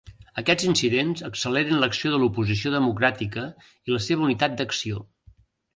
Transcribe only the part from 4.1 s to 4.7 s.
unitat